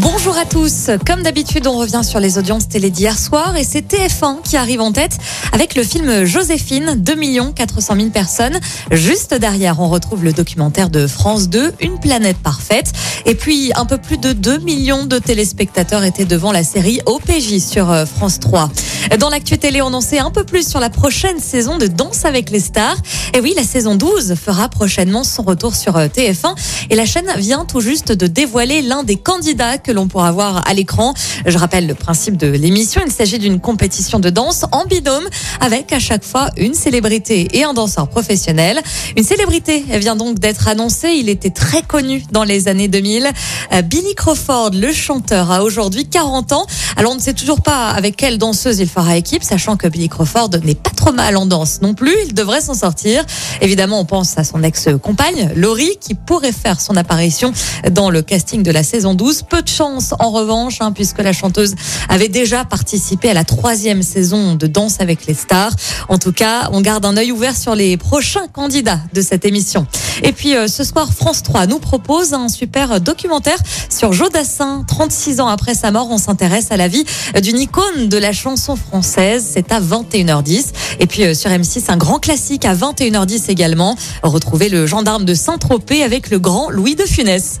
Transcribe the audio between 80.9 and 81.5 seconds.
Et puis euh, sur